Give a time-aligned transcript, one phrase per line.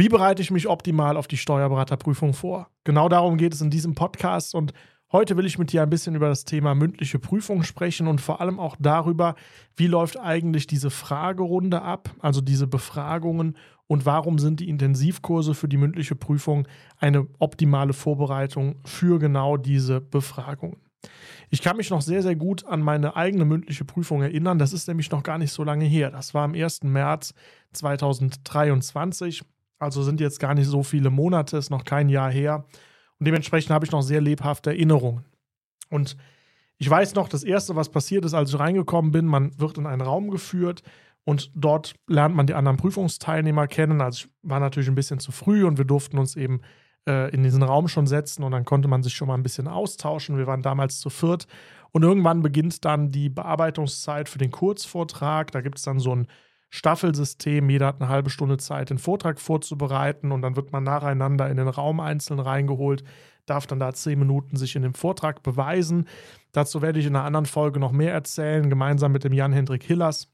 [0.00, 2.70] Wie bereite ich mich optimal auf die Steuerberaterprüfung vor?
[2.84, 4.72] Genau darum geht es in diesem Podcast und
[5.12, 8.40] heute will ich mit dir ein bisschen über das Thema mündliche Prüfung sprechen und vor
[8.40, 9.34] allem auch darüber,
[9.76, 13.58] wie läuft eigentlich diese Fragerunde ab, also diese Befragungen
[13.88, 20.00] und warum sind die Intensivkurse für die mündliche Prüfung eine optimale Vorbereitung für genau diese
[20.00, 20.80] Befragungen.
[21.50, 24.58] Ich kann mich noch sehr, sehr gut an meine eigene mündliche Prüfung erinnern.
[24.58, 26.10] Das ist nämlich noch gar nicht so lange her.
[26.10, 26.84] Das war am 1.
[26.84, 27.34] März
[27.74, 29.42] 2023.
[29.80, 32.64] Also sind jetzt gar nicht so viele Monate, ist noch kein Jahr her.
[33.18, 35.24] Und dementsprechend habe ich noch sehr lebhafte Erinnerungen.
[35.88, 36.16] Und
[36.78, 39.86] ich weiß noch, das Erste, was passiert ist, als ich reingekommen bin, man wird in
[39.86, 40.82] einen Raum geführt
[41.24, 44.00] und dort lernt man die anderen Prüfungsteilnehmer kennen.
[44.00, 46.60] Also ich war natürlich ein bisschen zu früh und wir durften uns eben
[47.06, 49.68] äh, in diesen Raum schon setzen und dann konnte man sich schon mal ein bisschen
[49.68, 50.38] austauschen.
[50.38, 51.46] Wir waren damals zu viert.
[51.92, 55.50] Und irgendwann beginnt dann die Bearbeitungszeit für den Kurzvortrag.
[55.50, 56.28] Da gibt es dann so ein
[56.70, 57.68] Staffelsystem.
[57.68, 61.56] Jeder hat eine halbe Stunde Zeit, den Vortrag vorzubereiten und dann wird man nacheinander in
[61.56, 63.04] den Raum einzeln reingeholt,
[63.46, 66.06] darf dann da zehn Minuten sich in dem Vortrag beweisen.
[66.52, 70.28] Dazu werde ich in einer anderen Folge noch mehr erzählen, gemeinsam mit dem Jan-Hendrik Hillers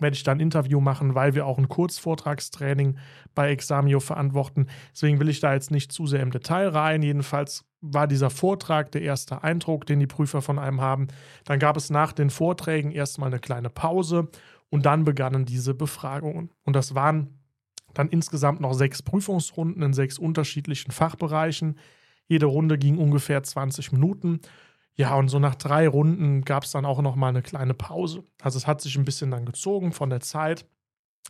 [0.00, 2.98] werde ich dann ein Interview machen, weil wir auch ein Kurzvortragstraining
[3.34, 4.66] bei Examio verantworten.
[4.92, 7.02] Deswegen will ich da jetzt nicht zu sehr im Detail rein.
[7.02, 11.08] Jedenfalls war dieser Vortrag der erste Eindruck, den die Prüfer von einem haben.
[11.44, 14.28] Dann gab es nach den Vorträgen erstmal eine kleine Pause
[14.70, 16.50] und dann begannen diese Befragungen.
[16.64, 17.40] Und das waren
[17.92, 21.76] dann insgesamt noch sechs Prüfungsrunden in sechs unterschiedlichen Fachbereichen.
[22.26, 24.40] Jede Runde ging ungefähr 20 Minuten.
[24.94, 28.22] Ja, und so nach drei Runden gab es dann auch noch mal eine kleine Pause.
[28.40, 30.66] Also es hat sich ein bisschen dann gezogen von der Zeit.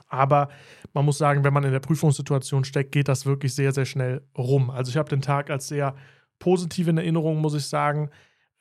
[0.08, 0.48] Aber
[0.92, 4.22] man muss sagen, wenn man in der Prüfungssituation steckt, geht das wirklich sehr, sehr schnell
[4.36, 4.70] rum.
[4.70, 5.94] Also ich habe den Tag als sehr
[6.38, 8.10] positiv in Erinnerung, muss ich sagen.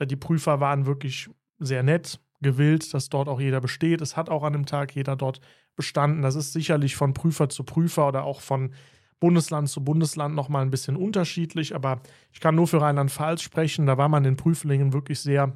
[0.02, 4.01] Die Prüfer waren wirklich sehr nett, gewillt, dass dort auch jeder besteht.
[4.01, 5.41] Es hat auch an dem Tag jeder dort
[5.75, 6.21] bestanden.
[6.21, 8.73] Das ist sicherlich von Prüfer zu Prüfer oder auch von
[9.19, 13.85] Bundesland zu Bundesland nochmal ein bisschen unterschiedlich, aber ich kann nur für Rheinland-Pfalz sprechen.
[13.85, 15.53] Da war man den Prüflingen wirklich sehr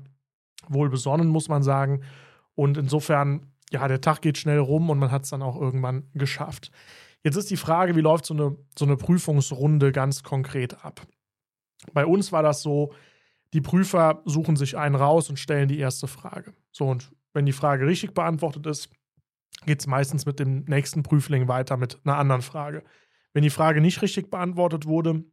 [0.68, 2.02] wohl besonnen, muss man sagen.
[2.56, 6.10] Und insofern, ja, der Tag geht schnell rum und man hat es dann auch irgendwann
[6.14, 6.72] geschafft.
[7.24, 11.02] Jetzt ist die Frage, wie läuft so eine, so eine Prüfungsrunde ganz konkret ab?
[11.94, 12.94] Bei uns war das so,
[13.54, 16.54] die Prüfer suchen sich einen raus und stellen die erste Frage.
[16.72, 18.90] So, und wenn die Frage richtig beantwortet ist,
[19.66, 22.84] geht es meistens mit dem nächsten Prüfling weiter mit einer anderen Frage.
[23.34, 25.24] Wenn die Frage nicht richtig beantwortet wurde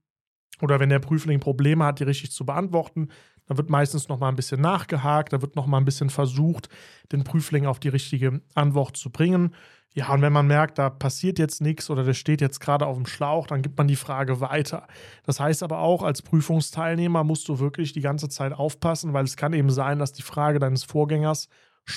[0.61, 3.09] oder wenn der Prüfling Probleme hat, die richtig zu beantworten,
[3.47, 6.69] dann wird meistens noch mal ein bisschen nachgehakt, da wird noch mal ein bisschen versucht,
[7.11, 9.55] den Prüfling auf die richtige Antwort zu bringen.
[9.93, 12.97] Ja, und wenn man merkt, da passiert jetzt nichts oder der steht jetzt gerade auf
[12.97, 14.87] dem Schlauch, dann gibt man die Frage weiter.
[15.25, 19.37] Das heißt aber auch, als Prüfungsteilnehmer musst du wirklich die ganze Zeit aufpassen, weil es
[19.37, 21.49] kann eben sein, dass die Frage deines Vorgängers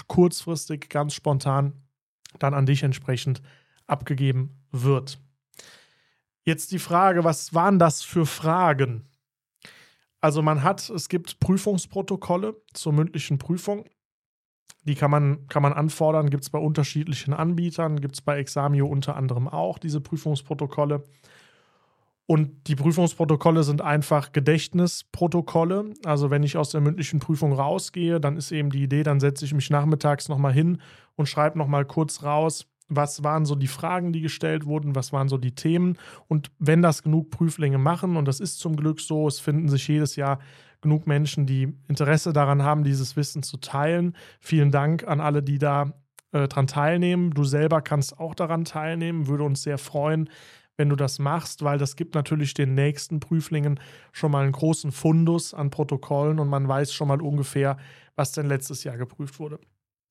[0.08, 1.74] kurzfristig, ganz spontan
[2.40, 3.44] dann an dich entsprechend
[3.86, 5.20] abgegeben wird.
[6.44, 9.08] Jetzt die Frage, was waren das für Fragen?
[10.20, 13.86] Also man hat, es gibt Prüfungsprotokolle zur mündlichen Prüfung
[14.86, 18.88] die kann man, kann man anfordern, gibt es bei unterschiedlichen Anbietern, gibt es bei Examio
[18.88, 21.04] unter anderem auch diese Prüfungsprotokolle.
[22.26, 25.94] Und die Prüfungsprotokolle sind einfach Gedächtnisprotokolle.
[26.06, 29.44] Also wenn ich aus der mündlichen Prüfung rausgehe, dann ist eben die Idee, dann setze
[29.44, 30.82] ich mich nachmittags nochmal hin
[31.16, 35.30] und schreibe nochmal kurz raus, was waren so die Fragen, die gestellt wurden, was waren
[35.30, 35.98] so die Themen.
[36.28, 39.88] Und wenn das genug Prüflinge machen, und das ist zum Glück so, es finden sich
[39.88, 40.40] jedes Jahr
[40.84, 44.16] genug Menschen, die Interesse daran haben, dieses Wissen zu teilen.
[44.40, 45.94] Vielen Dank an alle, die da
[46.32, 47.32] äh, dran teilnehmen.
[47.32, 49.28] Du selber kannst auch daran teilnehmen.
[49.28, 50.30] Würde uns sehr freuen,
[50.78, 53.80] wenn du das machst, weil das gibt natürlich den nächsten Prüflingen
[54.12, 57.78] schon mal einen großen Fundus an Protokollen und man weiß schon mal ungefähr,
[58.16, 59.60] was denn letztes Jahr geprüft wurde.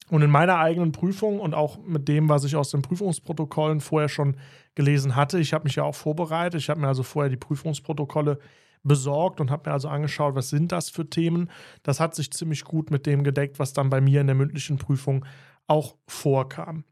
[0.09, 4.09] Und in meiner eigenen Prüfung und auch mit dem, was ich aus den Prüfungsprotokollen vorher
[4.09, 4.37] schon
[4.75, 8.39] gelesen hatte, ich habe mich ja auch vorbereitet, ich habe mir also vorher die Prüfungsprotokolle
[8.83, 11.51] besorgt und habe mir also angeschaut, was sind das für Themen.
[11.83, 14.79] Das hat sich ziemlich gut mit dem gedeckt, was dann bei mir in der mündlichen
[14.79, 15.25] Prüfung
[15.67, 16.85] auch vorkam.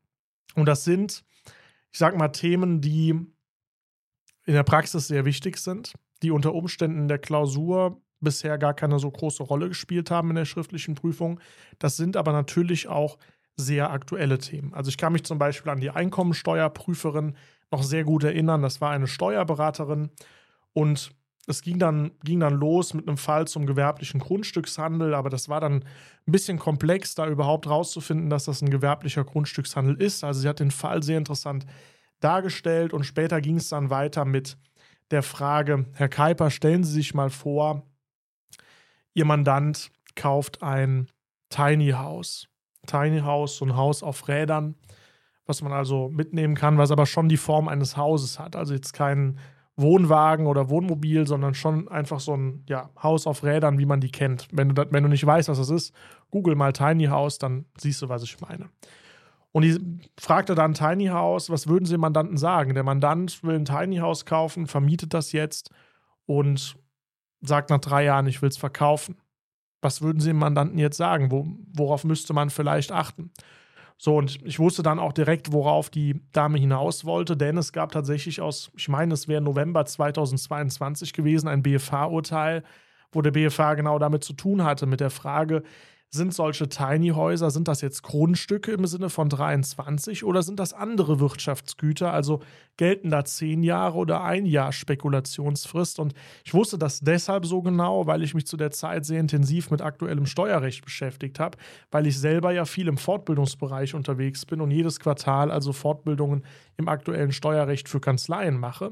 [0.54, 1.24] Und das sind,
[1.92, 7.08] ich sage mal, Themen, die in der Praxis sehr wichtig sind, die unter Umständen in
[7.08, 11.40] der Klausur bisher gar keine so große Rolle gespielt haben in der schriftlichen Prüfung.
[11.78, 13.18] Das sind aber natürlich auch
[13.56, 14.74] sehr aktuelle Themen.
[14.74, 17.36] Also ich kann mich zum Beispiel an die Einkommensteuerprüferin
[17.70, 18.62] noch sehr gut erinnern.
[18.62, 20.10] Das war eine Steuerberaterin
[20.72, 21.12] und
[21.50, 25.60] es ging dann, ging dann los mit einem Fall zum gewerblichen Grundstückshandel, aber das war
[25.60, 25.84] dann
[26.26, 30.24] ein bisschen komplex, da überhaupt rauszufinden, dass das ein gewerblicher Grundstückshandel ist.
[30.24, 31.66] Also sie hat den Fall sehr interessant
[32.20, 34.56] dargestellt und später ging es dann weiter mit
[35.10, 37.82] der Frage, Herr Kuiper, stellen Sie sich mal vor,
[39.12, 41.08] Ihr Mandant kauft ein
[41.48, 42.46] Tiny House.
[42.86, 44.76] Tiny House, so ein Haus auf Rädern,
[45.46, 48.56] was man also mitnehmen kann, was aber schon die Form eines Hauses hat.
[48.56, 49.38] Also jetzt kein
[49.76, 54.10] Wohnwagen oder Wohnmobil, sondern schon einfach so ein ja, Haus auf Rädern, wie man die
[54.10, 54.48] kennt.
[54.52, 55.94] Wenn du, wenn du nicht weißt, was das ist,
[56.30, 58.68] google mal Tiny House, dann siehst du, was ich meine.
[59.52, 59.80] Und ich
[60.18, 62.74] fragte dann Tiny House, was würden Sie dem Mandanten sagen?
[62.74, 65.70] Der Mandant will ein Tiny House kaufen, vermietet das jetzt
[66.26, 66.76] und
[67.40, 69.16] sagt nach drei Jahren, ich will es verkaufen.
[69.80, 71.30] Was würden Sie dem Mandanten jetzt sagen?
[71.30, 73.32] Wo, worauf müsste man vielleicht achten?
[74.02, 77.92] So, und ich wusste dann auch direkt, worauf die Dame hinaus wollte, denn es gab
[77.92, 82.62] tatsächlich aus, ich meine, es wäre November 2022 gewesen, ein BFH-Urteil,
[83.12, 85.64] wo der BFH genau damit zu tun hatte, mit der Frage,
[86.12, 91.20] sind solche Tiny-Häuser, sind das jetzt Grundstücke im Sinne von 23 oder sind das andere
[91.20, 92.12] Wirtschaftsgüter?
[92.12, 92.40] Also
[92.76, 96.00] gelten da zehn Jahre oder ein Jahr Spekulationsfrist?
[96.00, 96.14] Und
[96.44, 99.82] ich wusste das deshalb so genau, weil ich mich zu der Zeit sehr intensiv mit
[99.82, 101.56] aktuellem Steuerrecht beschäftigt habe,
[101.92, 106.44] weil ich selber ja viel im Fortbildungsbereich unterwegs bin und jedes Quartal also Fortbildungen
[106.76, 108.90] im aktuellen Steuerrecht für Kanzleien mache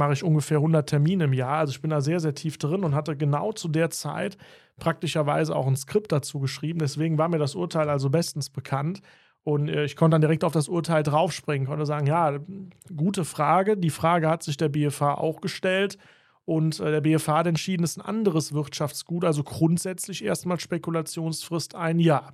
[0.00, 1.58] mache ich ungefähr 100 Termine im Jahr.
[1.58, 4.38] Also ich bin da sehr, sehr tief drin und hatte genau zu der Zeit
[4.78, 6.78] praktischerweise auch ein Skript dazu geschrieben.
[6.78, 9.02] Deswegen war mir das Urteil also bestens bekannt.
[9.44, 12.38] Und äh, ich konnte dann direkt auf das Urteil draufspringen, konnte sagen, ja,
[12.96, 13.76] gute Frage.
[13.76, 15.98] Die Frage hat sich der BFH auch gestellt.
[16.46, 21.74] Und äh, der BFH hat entschieden, es ist ein anderes Wirtschaftsgut, also grundsätzlich erstmal Spekulationsfrist
[21.74, 22.32] ein Jahr.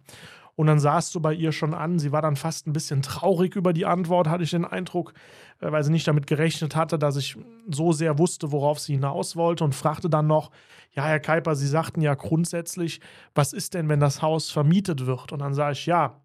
[0.56, 1.98] Und dann saß du bei ihr schon an.
[1.98, 5.12] Sie war dann fast ein bisschen traurig über die Antwort, hatte ich den Eindruck,
[5.60, 7.36] äh, weil sie nicht damit gerechnet hatte, dass ich
[7.68, 10.50] so sehr wusste, worauf sie hinaus wollte und fragte dann noch,
[10.92, 13.00] ja, Herr Kuiper, Sie sagten ja grundsätzlich,
[13.34, 15.30] was ist denn, wenn das Haus vermietet wird?
[15.30, 16.22] Und dann sage ich, ja,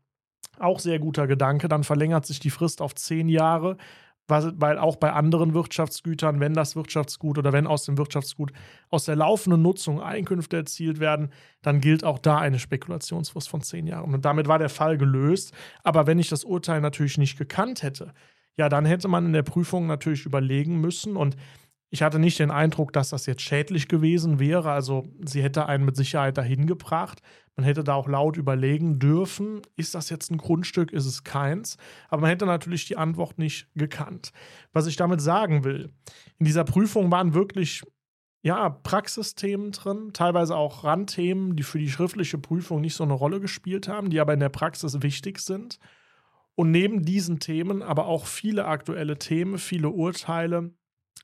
[0.59, 3.77] auch sehr guter Gedanke, dann verlängert sich die Frist auf zehn Jahre
[4.31, 8.51] weil auch bei anderen Wirtschaftsgütern, wenn das Wirtschaftsgut oder wenn aus dem Wirtschaftsgut
[8.89, 11.31] aus der laufenden Nutzung Einkünfte erzielt werden,
[11.61, 14.13] dann gilt auch da eine Spekulationsfrist von zehn Jahren.
[14.13, 15.53] Und damit war der Fall gelöst.
[15.83, 18.13] Aber wenn ich das Urteil natürlich nicht gekannt hätte,
[18.57, 21.35] ja, dann hätte man in der Prüfung natürlich überlegen müssen und
[21.93, 24.71] ich hatte nicht den Eindruck, dass das jetzt schädlich gewesen wäre.
[24.71, 27.21] Also sie hätte einen mit Sicherheit dahin gebracht.
[27.57, 31.75] Man hätte da auch laut überlegen dürfen, ist das jetzt ein Grundstück, ist es keins.
[32.07, 34.31] Aber man hätte natürlich die Antwort nicht gekannt.
[34.71, 35.91] Was ich damit sagen will,
[36.37, 37.83] in dieser Prüfung waren wirklich
[38.41, 43.41] ja, Praxisthemen drin, teilweise auch Randthemen, die für die schriftliche Prüfung nicht so eine Rolle
[43.41, 45.77] gespielt haben, die aber in der Praxis wichtig sind.
[46.55, 50.71] Und neben diesen Themen aber auch viele aktuelle Themen, viele Urteile,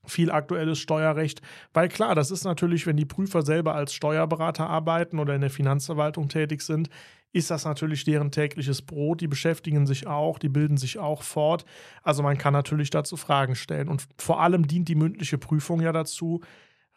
[0.04, 1.42] viel aktuelles Steuerrecht,
[1.72, 5.50] weil klar, das ist natürlich, wenn die Prüfer selber als Steuerberater arbeiten oder in der
[5.50, 6.88] Finanzverwaltung tätig sind,
[7.32, 9.20] ist das natürlich deren tägliches Brot.
[9.20, 11.64] Die beschäftigen sich auch, die bilden sich auch fort.
[12.02, 13.88] Also man kann natürlich dazu Fragen stellen.
[13.88, 16.40] Und vor allem dient die mündliche Prüfung ja dazu,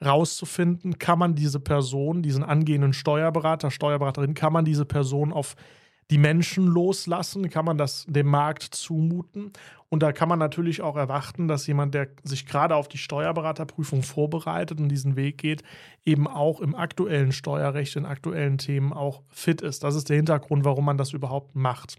[0.04, 5.56] rauszufinden, kann man diese Person, diesen angehenden Steuerberater, Steuerberaterin, kann man diese Person auf
[6.12, 7.50] die Menschen loslassen?
[7.50, 9.52] Kann man das dem Markt zumuten?
[9.90, 14.04] Und da kann man natürlich auch erwarten, dass jemand, der sich gerade auf die Steuerberaterprüfung
[14.04, 15.64] vorbereitet und diesen Weg geht,
[16.06, 19.84] eben auch im aktuellen Steuerrecht, in aktuellen Themen auch fit ist.
[19.84, 21.98] Das ist der Hintergrund, warum man das überhaupt macht.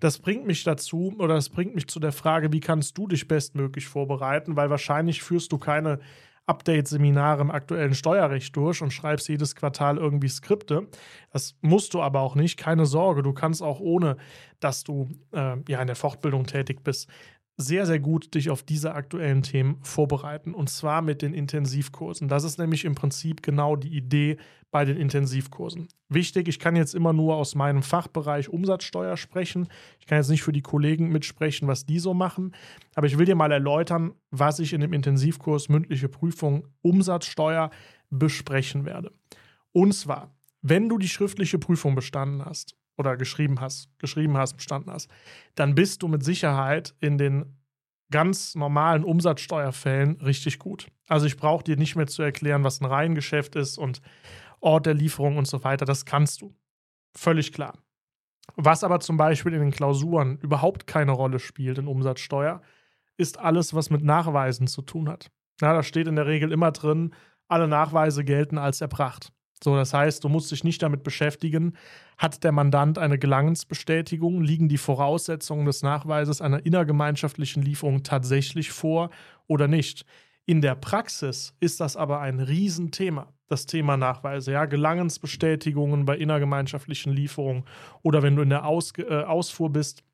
[0.00, 3.28] Das bringt mich dazu, oder das bringt mich zu der Frage, wie kannst du dich
[3.28, 4.56] bestmöglich vorbereiten?
[4.56, 6.00] Weil wahrscheinlich führst du keine
[6.46, 10.88] Update-Seminare im aktuellen Steuerrecht durch und schreibst jedes Quartal irgendwie Skripte.
[11.32, 13.22] Das musst du aber auch nicht, keine Sorge.
[13.22, 14.16] Du kannst auch ohne,
[14.60, 17.10] dass du äh, ja in der Fortbildung tätig bist,
[17.58, 20.54] sehr, sehr gut dich auf diese aktuellen Themen vorbereiten.
[20.54, 22.28] Und zwar mit den Intensivkursen.
[22.28, 24.36] Das ist nämlich im Prinzip genau die Idee
[24.70, 25.88] bei den Intensivkursen.
[26.08, 29.68] Wichtig, ich kann jetzt immer nur aus meinem Fachbereich Umsatzsteuer sprechen.
[29.98, 32.54] Ich kann jetzt nicht für die Kollegen mitsprechen, was die so machen.
[32.94, 37.70] Aber ich will dir mal erläutern, was ich in dem Intensivkurs mündliche Prüfung Umsatzsteuer
[38.10, 39.12] besprechen werde.
[39.72, 40.32] Und zwar,
[40.62, 45.10] wenn du die schriftliche Prüfung bestanden hast, oder geschrieben hast, geschrieben hast, bestanden hast,
[45.54, 47.55] dann bist du mit Sicherheit in den
[48.10, 50.88] ganz normalen Umsatzsteuerfällen richtig gut.
[51.08, 54.00] Also ich brauche dir nicht mehr zu erklären, was ein Reihengeschäft ist und
[54.60, 55.84] Ort der Lieferung und so weiter.
[55.84, 56.54] Das kannst du.
[57.16, 57.78] Völlig klar.
[58.54, 62.62] Was aber zum Beispiel in den Klausuren überhaupt keine Rolle spielt in Umsatzsteuer,
[63.16, 65.30] ist alles, was mit Nachweisen zu tun hat.
[65.60, 67.14] Ja, da steht in der Regel immer drin,
[67.48, 69.32] alle Nachweise gelten als erbracht.
[69.62, 71.76] So, das heißt, du musst dich nicht damit beschäftigen,
[72.18, 79.10] hat der Mandant eine Gelangensbestätigung, liegen die Voraussetzungen des Nachweises einer innergemeinschaftlichen Lieferung tatsächlich vor
[79.46, 80.04] oder nicht.
[80.44, 84.52] In der Praxis ist das aber ein Riesenthema, das Thema Nachweise.
[84.52, 87.64] Ja, Gelangensbestätigungen bei innergemeinschaftlichen Lieferungen
[88.02, 90.04] oder wenn du in der Aus äh, Ausfuhr bist,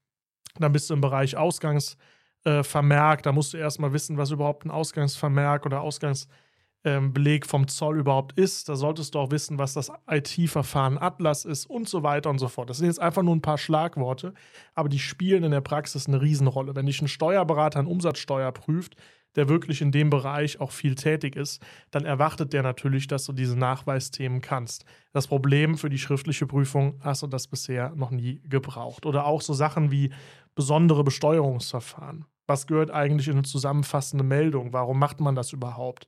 [0.59, 3.21] dann bist du im Bereich Ausgangsvermerk.
[3.21, 6.39] Äh, da musst du erstmal wissen, was überhaupt ein Ausgangsvermerk oder Ausgangsvermerk
[6.85, 8.69] ähm, Beleg vom Zoll überhaupt ist.
[8.69, 12.49] Da solltest du auch wissen, was das IT-Verfahren Atlas ist und so weiter und so
[12.49, 12.71] fort.
[12.71, 14.35] Das sind jetzt einfach nur ein paar Schlagworte,
[14.75, 16.75] aber die spielen in der Praxis eine Riesenrolle.
[16.75, 18.97] Wenn dich ein Steuerberater an Umsatzsteuer prüft,
[19.37, 23.33] der wirklich in dem Bereich auch viel tätig ist, dann erwartet der natürlich, dass du
[23.33, 24.85] diese Nachweisthemen kannst.
[25.13, 29.07] Das Problem für die schriftliche Prüfung hast du das bisher noch nie gebraucht.
[29.07, 30.13] Oder auch so Sachen wie
[30.55, 32.27] besondere Besteuerungsverfahren.
[32.47, 34.73] Was gehört eigentlich in eine zusammenfassende Meldung?
[34.73, 36.07] Warum macht man das überhaupt?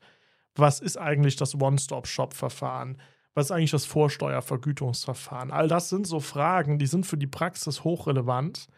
[0.56, 2.98] Was ist eigentlich das One-Stop-Shop-Verfahren?
[3.34, 5.50] Was ist eigentlich das Vorsteuervergütungsverfahren?
[5.50, 8.68] All das sind so Fragen, die sind für die Praxis hochrelevant,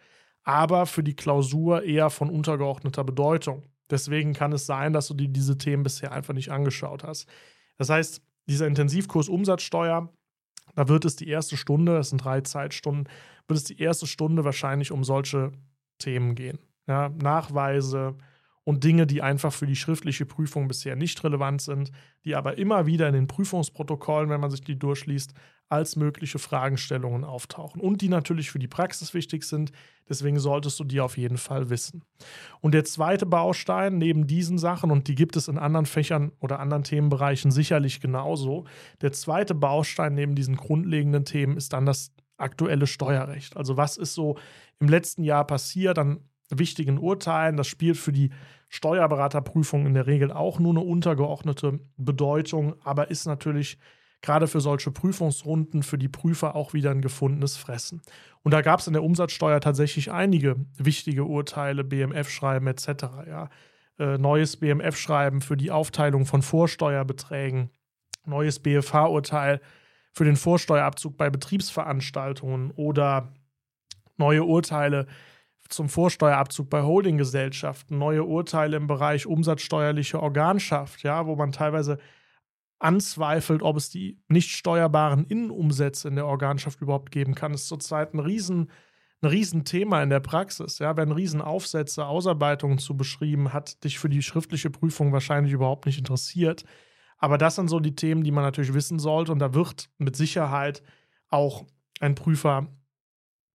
[0.44, 3.64] aber für die Klausur eher von untergeordneter Bedeutung.
[3.90, 7.28] Deswegen kann es sein, dass du dir diese Themen bisher einfach nicht angeschaut hast.
[7.78, 10.08] Das heißt, dieser Intensivkurs Umsatzsteuer,
[10.74, 13.08] da wird es die erste Stunde, das sind drei Zeitstunden,
[13.48, 15.52] wird es die erste Stunde wahrscheinlich um solche
[15.98, 16.58] Themen gehen.
[16.86, 18.16] Ja, Nachweise,
[18.66, 21.92] und Dinge, die einfach für die schriftliche Prüfung bisher nicht relevant sind,
[22.24, 25.34] die aber immer wieder in den Prüfungsprotokollen, wenn man sich die durchliest,
[25.68, 29.70] als mögliche Fragestellungen auftauchen und die natürlich für die Praxis wichtig sind.
[30.08, 32.02] Deswegen solltest du die auf jeden Fall wissen.
[32.60, 36.58] Und der zweite Baustein neben diesen Sachen, und die gibt es in anderen Fächern oder
[36.58, 38.64] anderen Themenbereichen sicherlich genauso,
[39.00, 43.56] der zweite Baustein neben diesen grundlegenden Themen ist dann das aktuelle Steuerrecht.
[43.56, 44.36] Also was ist so
[44.80, 47.56] im letzten Jahr passiert an wichtigen Urteilen?
[47.56, 48.30] Das spielt für die
[48.68, 53.78] Steuerberaterprüfung in der Regel auch nur eine untergeordnete Bedeutung, aber ist natürlich
[54.22, 58.02] gerade für solche Prüfungsrunden für die Prüfer auch wieder ein gefundenes Fressen.
[58.42, 62.88] Und da gab es in der Umsatzsteuer tatsächlich einige wichtige Urteile, BMF-Schreiben etc.
[63.28, 63.48] Ja.
[63.98, 67.70] Äh, neues BMF-Schreiben für die Aufteilung von Vorsteuerbeträgen,
[68.24, 69.60] neues BFH-Urteil
[70.12, 73.32] für den Vorsteuerabzug bei Betriebsveranstaltungen oder
[74.16, 75.06] neue Urteile
[75.68, 81.98] zum Vorsteuerabzug bei Holdinggesellschaften, neue Urteile im Bereich umsatzsteuerliche Organschaft, ja, wo man teilweise
[82.78, 88.14] anzweifelt, ob es die nicht steuerbaren Innenumsätze in der Organschaft überhaupt geben kann, ist zurzeit
[88.14, 88.70] ein riesen
[89.22, 90.78] ein Riesenthema in der Praxis.
[90.78, 95.98] Ja, werden Riesenaufsätze, Ausarbeitungen zu beschrieben, hat dich für die schriftliche Prüfung wahrscheinlich überhaupt nicht
[95.98, 96.64] interessiert.
[97.18, 99.32] Aber das sind so die Themen, die man natürlich wissen sollte.
[99.32, 100.82] Und da wird mit Sicherheit
[101.28, 101.64] auch
[102.00, 102.68] ein Prüfer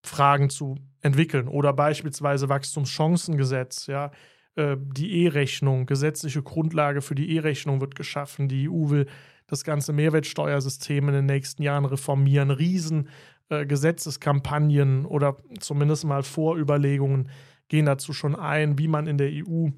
[0.03, 1.47] Fragen zu entwickeln.
[1.47, 4.11] Oder beispielsweise Wachstumschancengesetz, ja,
[4.55, 8.47] äh, die E-Rechnung, gesetzliche Grundlage für die E-Rechnung wird geschaffen.
[8.47, 9.07] Die EU will
[9.47, 12.51] das ganze Mehrwertsteuersystem in den nächsten Jahren reformieren.
[12.51, 13.09] Riesen
[13.49, 17.29] äh, Gesetzeskampagnen oder zumindest mal Vorüberlegungen
[17.67, 19.69] gehen dazu schon ein, wie man in der EU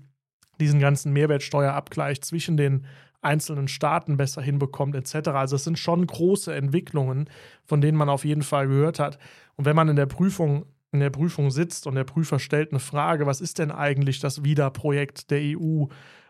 [0.59, 2.85] diesen ganzen Mehrwertsteuerabgleich zwischen den
[3.21, 5.29] einzelnen Staaten besser hinbekommt, etc.
[5.29, 7.29] Also es sind schon große Entwicklungen,
[7.63, 9.17] von denen man auf jeden Fall gehört hat.
[9.55, 12.79] Und wenn man in der Prüfung in der Prüfung sitzt und der Prüfer stellt eine
[12.79, 15.85] Frage, was ist denn eigentlich das WIDA-Projekt der EU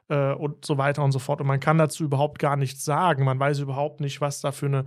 [0.10, 1.41] äh, und so weiter und so fort.
[1.41, 3.25] Und man kann dazu überhaupt gar nichts sagen.
[3.25, 4.86] Man weiß überhaupt nicht, was da für, eine,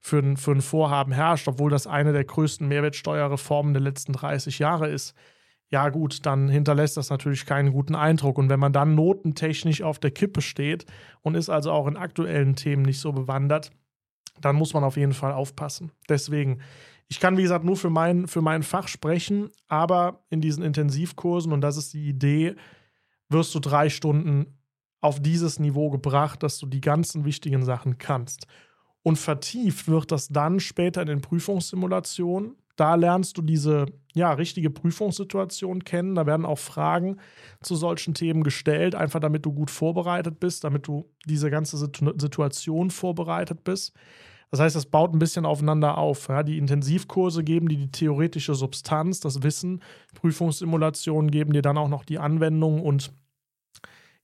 [0.00, 4.58] für, ein, für ein Vorhaben herrscht, obwohl das eine der größten Mehrwertsteuerreformen der letzten 30
[4.58, 5.14] Jahre ist.
[5.70, 8.38] Ja, gut, dann hinterlässt das natürlich keinen guten Eindruck.
[8.38, 10.86] Und wenn man dann notentechnisch auf der Kippe steht
[11.20, 13.70] und ist also auch in aktuellen Themen nicht so bewandert,
[14.40, 15.92] dann muss man auf jeden Fall aufpassen.
[16.08, 16.60] Deswegen,
[17.08, 21.52] ich kann, wie gesagt, nur für mein, für mein Fach sprechen, aber in diesen Intensivkursen,
[21.52, 22.54] und das ist die Idee,
[23.30, 24.58] wirst du drei Stunden
[25.00, 28.46] auf dieses Niveau gebracht, dass du die ganzen wichtigen Sachen kannst.
[29.02, 32.56] Und vertieft wird das dann später in den Prüfungssimulationen.
[32.76, 36.14] Da lernst du diese ja, richtige Prüfungssituation kennen.
[36.14, 37.18] Da werden auch Fragen
[37.62, 42.90] zu solchen Themen gestellt, einfach damit du gut vorbereitet bist, damit du diese ganze Situation
[42.90, 43.94] vorbereitet bist.
[44.50, 46.28] Das heißt, das baut ein bisschen aufeinander auf.
[46.28, 49.82] Ja, die Intensivkurse geben dir die theoretische Substanz, das Wissen.
[50.14, 53.12] Prüfungssimulationen geben dir dann auch noch die Anwendung und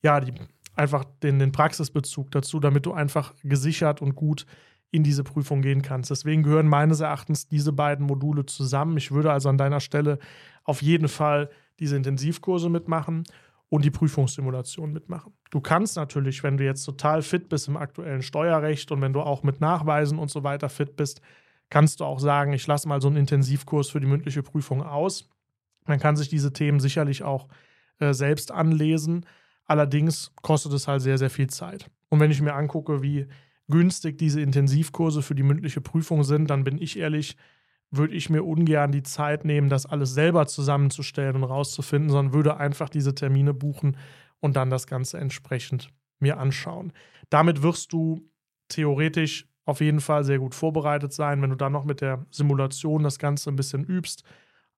[0.02, 0.32] ja, die,
[0.74, 4.46] einfach den, den Praxisbezug dazu, damit du einfach gesichert und gut
[4.90, 6.10] in diese Prüfung gehen kannst.
[6.10, 8.96] Deswegen gehören meines Erachtens diese beiden Module zusammen.
[8.96, 10.18] Ich würde also an deiner Stelle
[10.62, 11.50] auf jeden Fall
[11.80, 13.24] diese Intensivkurse mitmachen
[13.74, 15.32] und die Prüfungssimulation mitmachen.
[15.50, 19.20] Du kannst natürlich, wenn du jetzt total fit bist im aktuellen Steuerrecht und wenn du
[19.20, 21.20] auch mit Nachweisen und so weiter fit bist,
[21.70, 25.28] kannst du auch sagen, ich lasse mal so einen Intensivkurs für die mündliche Prüfung aus.
[25.86, 27.48] Man kann sich diese Themen sicherlich auch
[27.98, 29.26] äh, selbst anlesen.
[29.64, 31.90] Allerdings kostet es halt sehr, sehr viel Zeit.
[32.10, 33.26] Und wenn ich mir angucke, wie
[33.68, 37.36] günstig diese Intensivkurse für die mündliche Prüfung sind, dann bin ich ehrlich,
[37.96, 42.56] würde ich mir ungern die Zeit nehmen, das alles selber zusammenzustellen und rauszufinden, sondern würde
[42.56, 43.96] einfach diese Termine buchen
[44.40, 45.88] und dann das Ganze entsprechend
[46.20, 46.92] mir anschauen.
[47.30, 48.20] Damit wirst du
[48.68, 53.02] theoretisch auf jeden Fall sehr gut vorbereitet sein, wenn du dann noch mit der Simulation
[53.02, 54.24] das Ganze ein bisschen übst,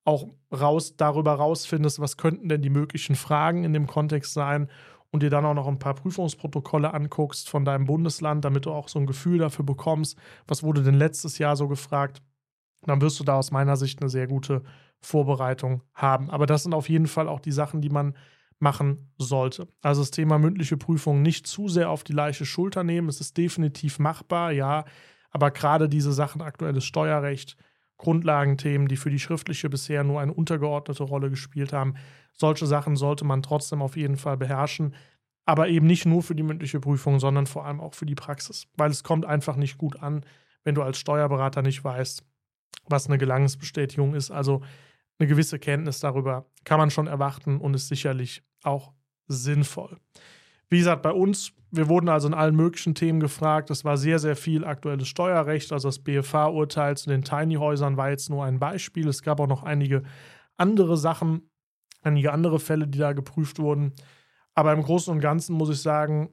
[0.05, 4.69] auch raus, darüber rausfindest, was könnten denn die möglichen Fragen in dem Kontext sein
[5.11, 8.87] und dir dann auch noch ein paar Prüfungsprotokolle anguckst von deinem Bundesland, damit du auch
[8.87, 12.21] so ein Gefühl dafür bekommst, was wurde denn letztes Jahr so gefragt,
[12.83, 14.63] dann wirst du da aus meiner Sicht eine sehr gute
[15.01, 16.29] Vorbereitung haben.
[16.29, 18.15] Aber das sind auf jeden Fall auch die Sachen, die man
[18.59, 19.67] machen sollte.
[19.81, 23.09] Also das Thema mündliche Prüfung nicht zu sehr auf die leichte Schulter nehmen.
[23.09, 24.85] Es ist definitiv machbar, ja,
[25.29, 27.57] aber gerade diese Sachen, aktuelles Steuerrecht,
[27.97, 31.95] Grundlagenthemen, die für die schriftliche bisher nur eine untergeordnete Rolle gespielt haben,
[32.33, 34.95] solche Sachen sollte man trotzdem auf jeden Fall beherrschen.
[35.45, 38.67] Aber eben nicht nur für die mündliche Prüfung, sondern vor allem auch für die Praxis.
[38.75, 40.25] Weil es kommt einfach nicht gut an,
[40.63, 42.23] wenn du als Steuerberater nicht weißt,
[42.89, 44.31] was eine Gelangensbestätigung ist.
[44.31, 44.61] Also
[45.19, 48.93] eine gewisse Kenntnis darüber kann man schon erwarten und ist sicherlich auch
[49.27, 49.97] sinnvoll.
[50.69, 53.69] Wie gesagt, bei uns, wir wurden also in allen möglichen Themen gefragt.
[53.69, 55.71] Es war sehr, sehr viel aktuelles Steuerrecht.
[55.71, 59.07] Also das BFH-Urteil zu den Tiny-Häusern war jetzt nur ein Beispiel.
[59.07, 60.03] Es gab auch noch einige
[60.57, 61.49] andere Sachen,
[62.01, 63.93] einige andere Fälle, die da geprüft wurden.
[64.55, 66.29] Aber im Großen und Ganzen muss ich sagen,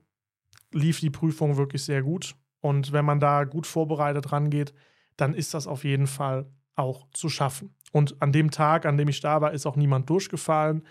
[0.72, 2.34] lief die Prüfung wirklich sehr gut.
[2.60, 4.74] Und wenn man da gut vorbereitet rangeht,
[5.16, 7.74] dann ist das auf jeden Fall auch zu schaffen.
[7.92, 10.84] Und an dem Tag, an dem ich da war, ist auch niemand durchgefallen.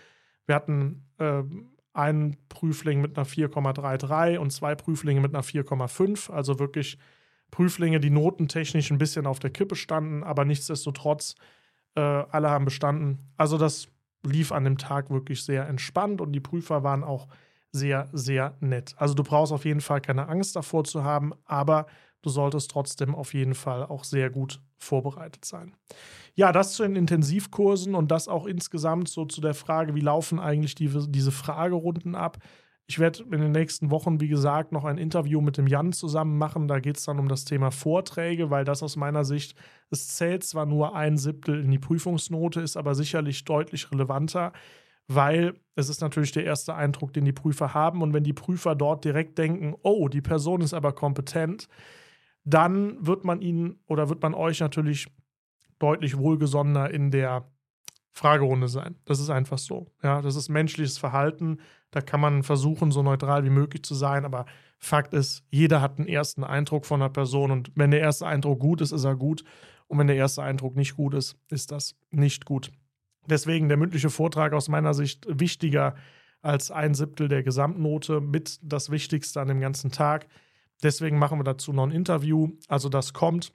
[0.46, 1.42] Wir hatten äh,
[1.92, 6.30] einen Prüfling mit einer 4,33 und zwei Prüflinge mit einer 4,5.
[6.30, 6.98] Also wirklich
[7.50, 11.36] Prüflinge, die notentechnisch ein bisschen auf der Kippe standen, aber nichtsdestotrotz,
[11.94, 13.30] äh, alle haben bestanden.
[13.36, 13.88] Also das
[14.24, 17.28] lief an dem Tag wirklich sehr entspannt und die Prüfer waren auch
[17.70, 18.94] sehr, sehr nett.
[18.98, 21.86] Also du brauchst auf jeden Fall keine Angst davor zu haben, aber
[22.24, 25.74] du solltest trotzdem auf jeden Fall auch sehr gut vorbereitet sein.
[26.34, 30.40] Ja, das zu den Intensivkursen und das auch insgesamt so zu der Frage, wie laufen
[30.40, 32.38] eigentlich die, diese Fragerunden ab.
[32.86, 36.36] Ich werde in den nächsten Wochen, wie gesagt, noch ein Interview mit dem Jan zusammen
[36.36, 36.68] machen.
[36.68, 39.56] Da geht es dann um das Thema Vorträge, weil das aus meiner Sicht,
[39.90, 44.52] es zählt zwar nur ein Siebtel in die Prüfungsnote, ist aber sicherlich deutlich relevanter,
[45.08, 48.02] weil es ist natürlich der erste Eindruck, den die Prüfer haben.
[48.02, 51.68] Und wenn die Prüfer dort direkt denken, oh, die Person ist aber kompetent,
[52.44, 55.08] dann wird man ihn oder wird man euch natürlich
[55.78, 57.50] deutlich wohlgesonnener in der
[58.10, 58.96] Fragerunde sein.
[59.06, 59.90] Das ist einfach so.
[60.02, 61.58] Ja, das ist menschliches Verhalten.
[61.90, 64.24] Da kann man versuchen, so neutral wie möglich zu sein.
[64.24, 64.46] Aber
[64.78, 67.50] Fakt ist, jeder hat einen ersten Eindruck von einer Person.
[67.50, 69.42] Und wenn der erste Eindruck gut ist, ist er gut.
[69.88, 72.70] Und wenn der erste Eindruck nicht gut ist, ist das nicht gut.
[73.26, 75.94] Deswegen der mündliche Vortrag aus meiner Sicht wichtiger
[76.40, 80.26] als ein Siebtel der Gesamtnote mit das Wichtigste an dem ganzen Tag.
[80.82, 82.50] Deswegen machen wir dazu noch ein Interview.
[82.68, 83.52] Also das kommt.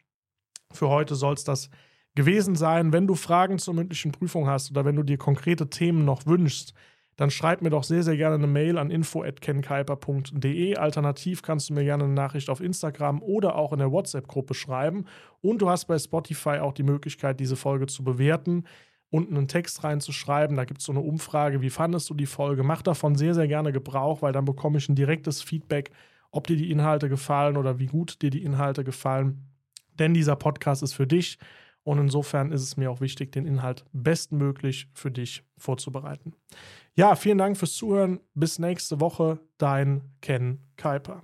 [0.71, 1.69] Für heute soll es das
[2.15, 2.93] gewesen sein.
[2.93, 6.73] Wenn du Fragen zur mündlichen Prüfung hast oder wenn du dir konkrete Themen noch wünschst,
[7.17, 10.77] dann schreib mir doch sehr, sehr gerne eine Mail an info.kenkuiper.de.
[10.77, 15.05] Alternativ kannst du mir gerne eine Nachricht auf Instagram oder auch in der WhatsApp-Gruppe schreiben.
[15.41, 18.63] Und du hast bei Spotify auch die Möglichkeit, diese Folge zu bewerten
[19.11, 20.55] unten einen Text reinzuschreiben.
[20.55, 22.63] Da gibt es so eine Umfrage, wie fandest du die Folge?
[22.63, 25.91] Mach davon sehr, sehr gerne Gebrauch, weil dann bekomme ich ein direktes Feedback,
[26.31, 29.47] ob dir die Inhalte gefallen oder wie gut dir die Inhalte gefallen.
[29.97, 31.37] Denn dieser Podcast ist für dich
[31.83, 36.33] und insofern ist es mir auch wichtig, den Inhalt bestmöglich für dich vorzubereiten.
[36.95, 38.19] Ja, vielen Dank fürs Zuhören.
[38.33, 39.39] Bis nächste Woche.
[39.57, 41.23] Dein Ken Kuiper.